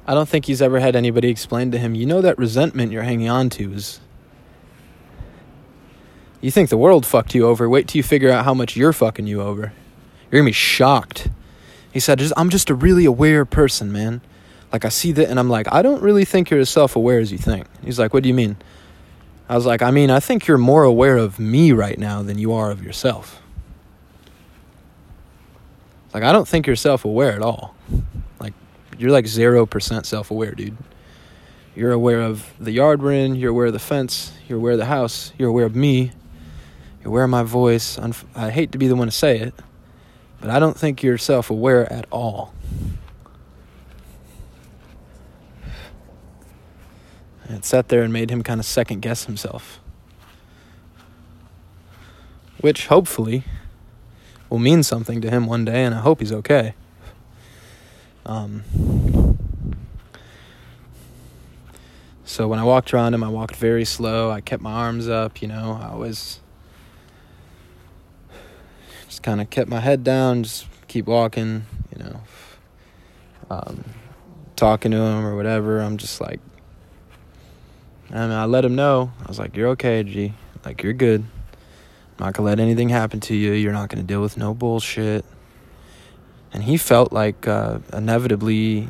[0.05, 3.03] I don't think he's ever had anybody explain to him, you know, that resentment you're
[3.03, 3.99] hanging on to is.
[6.41, 7.67] You think the world fucked you over.
[7.67, 9.73] Wait till you figure out how much you're fucking you over.
[10.31, 11.27] You're to be shocked.
[11.91, 14.21] He said, I'm just a really aware person, man.
[14.71, 17.19] Like I see that and I'm like, I don't really think you're as self aware
[17.19, 17.67] as you think.
[17.83, 18.57] He's like, What do you mean?
[19.49, 22.37] I was like, I mean, I think you're more aware of me right now than
[22.37, 23.41] you are of yourself.
[26.13, 27.75] Like, I don't think you're self aware at all.
[28.39, 28.53] Like,
[28.99, 30.77] you're like 0% self aware, dude.
[31.75, 34.79] You're aware of the yard we're in, you're aware of the fence, you're aware of
[34.79, 36.11] the house, you're aware of me,
[36.99, 37.97] you're aware of my voice.
[38.35, 39.53] I hate to be the one to say it,
[40.41, 42.53] but I don't think you're self aware at all.
[47.55, 49.79] It sat there and made him kind of second guess himself.
[52.61, 53.43] Which hopefully
[54.49, 56.73] will mean something to him one day, and I hope he's okay.
[58.25, 58.63] Um,
[62.23, 64.29] so when I walked around him, I walked very slow.
[64.29, 65.79] I kept my arms up, you know.
[65.81, 66.39] I was
[69.07, 72.21] just kind of kept my head down, just keep walking, you know.
[73.49, 73.83] Um,
[74.55, 75.79] talking to him or whatever.
[75.79, 76.39] I'm just like
[78.11, 79.11] and I let him know.
[79.23, 80.33] I was like, "You're okay, G.
[80.65, 81.21] Like you're good.
[81.21, 83.51] I'm not gonna let anything happen to you.
[83.53, 85.25] You're not gonna deal with no bullshit."
[86.51, 88.87] And he felt like uh, inevitably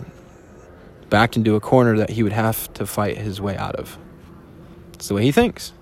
[1.09, 3.97] backed into a corner that he would have to fight his way out of.
[4.93, 5.73] It's the way he thinks.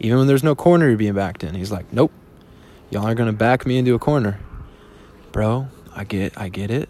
[0.00, 2.12] Even when there's no corner you're being backed in, he's like, "Nope,
[2.90, 4.40] y'all are gonna back me into a corner,
[5.32, 5.68] bro.
[5.94, 6.88] I get, I get it.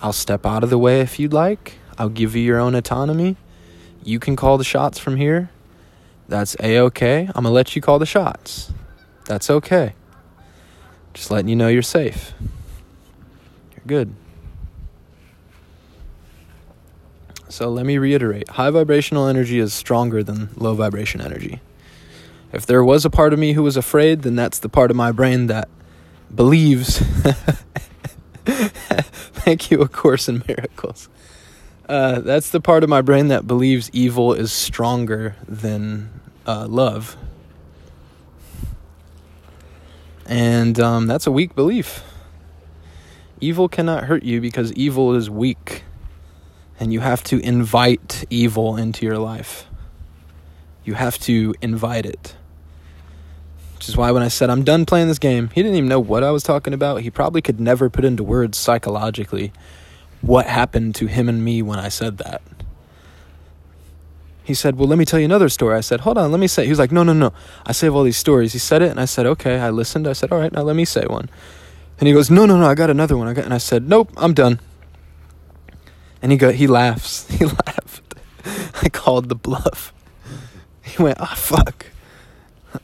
[0.00, 1.78] I'll step out of the way if you'd like.
[1.98, 3.36] I'll give you your own autonomy.
[4.04, 5.50] You can call the shots from here.
[6.28, 7.28] That's a okay.
[7.34, 8.72] I'm gonna let you call the shots.
[9.26, 9.94] That's okay.
[11.14, 12.32] Just letting you know you're safe.
[13.72, 14.14] You're good.
[17.48, 21.60] So let me reiterate high vibrational energy is stronger than low vibration energy.
[22.50, 24.96] If there was a part of me who was afraid, then that's the part of
[24.96, 25.68] my brain that
[26.34, 26.98] believes.
[28.44, 31.08] Thank you, A Course in Miracles.
[31.88, 36.08] Uh, that's the part of my brain that believes evil is stronger than
[36.46, 37.16] uh, love.
[40.26, 42.04] And um, that's a weak belief.
[43.40, 45.82] Evil cannot hurt you because evil is weak.
[46.78, 49.66] And you have to invite evil into your life.
[50.84, 52.34] You have to invite it.
[53.74, 56.00] Which is why when I said I'm done playing this game, he didn't even know
[56.00, 57.02] what I was talking about.
[57.02, 59.52] He probably could never put into words psychologically
[60.22, 62.40] what happened to him and me when I said that.
[64.44, 65.76] He said, Well, let me tell you another story.
[65.76, 66.64] I said, Hold on, let me say.
[66.64, 67.32] He was like, No, no, no.
[67.64, 68.52] I save all these stories.
[68.52, 69.58] He said it, and I said, Okay.
[69.58, 70.08] I listened.
[70.08, 71.28] I said, All right, now let me say one.
[71.98, 72.66] And he goes, No, no, no.
[72.66, 73.28] I got another one.
[73.28, 74.60] I got, and I said, Nope, I'm done.
[76.20, 77.28] And he go, he laughs.
[77.38, 78.14] He laughed.
[78.82, 79.92] I called the bluff.
[80.82, 81.86] He went, Oh fuck.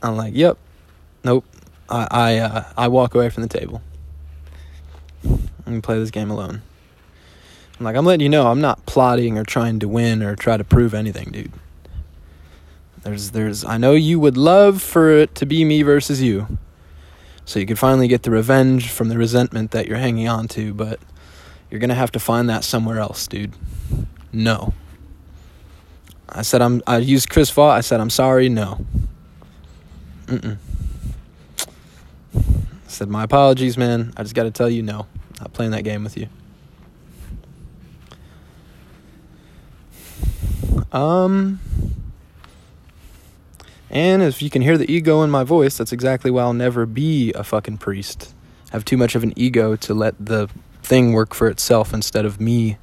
[0.01, 0.57] I'm like, Yep.
[1.23, 1.45] Nope.
[1.89, 3.81] I I uh, I walk away from the table.
[5.65, 6.61] And play this game alone.
[7.79, 10.57] I'm like, I'm letting you know I'm not plotting or trying to win or try
[10.57, 11.53] to prove anything, dude.
[13.03, 16.59] There's there's I know you would love for it to be me versus you.
[17.45, 20.73] So you could finally get the revenge from the resentment that you're hanging on to,
[20.73, 20.99] but
[21.71, 23.53] you're gonna have to find that somewhere else, dude.
[24.33, 24.73] No.
[26.27, 28.85] I said I'm I used Chris Voss, I said I'm sorry, no.
[30.25, 30.57] Mm-mm.
[32.35, 32.41] I
[32.87, 34.13] said my apologies, man.
[34.17, 35.07] I just gotta tell you no.
[35.39, 36.27] Not playing that game with you.
[40.91, 41.59] Um,
[43.89, 46.85] and if you can hear the ego in my voice, that's exactly why I'll never
[46.85, 48.33] be a fucking priest.
[48.71, 50.49] I have too much of an ego to let the
[50.83, 52.77] thing work for itself instead of me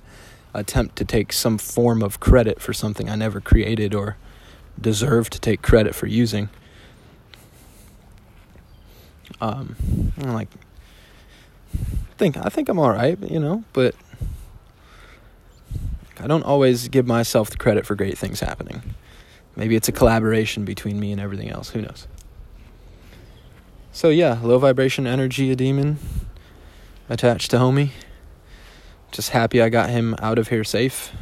[0.53, 4.17] attempt to take some form of credit for something I never created or
[4.81, 6.49] deserve to take credit for using.
[9.41, 9.77] Um,
[10.17, 10.49] like,
[12.17, 13.95] think I think I'm all right, you know, but
[16.19, 18.83] I don't always give myself the credit for great things happening.
[19.55, 21.71] Maybe it's a collaboration between me and everything else.
[21.71, 22.07] Who knows?
[23.93, 25.99] So, yeah, low vibration energy, a demon
[27.09, 27.91] attached to homie.
[29.11, 31.13] Just happy I got him out of here safe.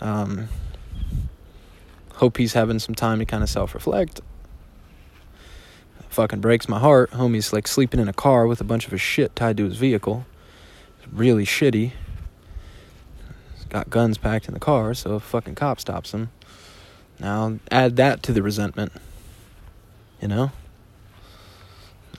[0.00, 0.48] Um,
[2.14, 4.20] hope he's having some time to kind of self reflect.
[6.08, 7.12] Fucking breaks my heart.
[7.12, 9.76] Homie's like sleeping in a car with a bunch of his shit tied to his
[9.76, 10.26] vehicle.
[10.98, 11.92] It's really shitty
[13.72, 16.28] got guns packed in the car, so a fucking cop stops him.
[17.18, 18.92] Now add that to the resentment,
[20.20, 20.52] you know.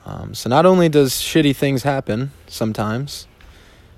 [0.04, 3.28] Um, so not only does shitty things happen sometimes,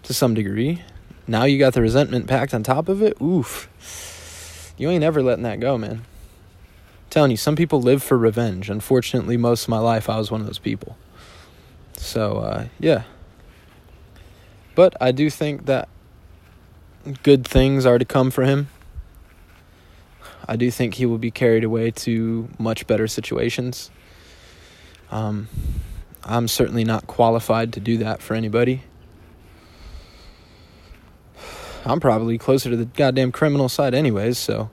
[0.04, 0.84] to some degree,
[1.28, 3.20] now you got the resentment packed on top of it.
[3.22, 5.92] Oof, you ain't ever letting that go, man.
[6.02, 8.70] I'm telling you, some people live for revenge.
[8.70, 10.98] Unfortunately, most of my life I was one of those people.
[11.96, 13.04] So uh, yeah,
[14.76, 15.88] but I do think that
[17.24, 18.70] good things are to come for him.
[20.48, 23.90] I do think he will be carried away to much better situations.
[25.12, 25.48] Um,
[26.24, 28.84] I'm certainly not qualified to do that for anybody.
[31.86, 34.72] I'm probably closer to the goddamn criminal side, anyways, so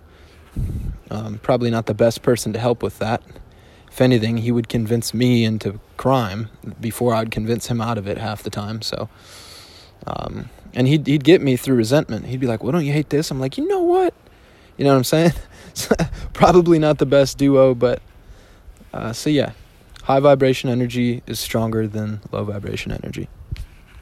[1.11, 3.23] um, probably not the best person to help with that.
[3.91, 6.49] If anything, he would convince me into crime
[6.81, 9.11] before I'd convince him out of it half the time, so.
[10.07, 12.27] Um, and he'd he'd get me through resentment.
[12.27, 14.15] He'd be like, "Well, don't you hate this?" I'm like, "You know what?
[14.77, 15.33] You know what I'm saying?"
[16.33, 18.01] Probably not the best duo, but
[18.93, 19.53] uh, so yeah,
[20.05, 23.29] high vibration energy is stronger than low vibration energy.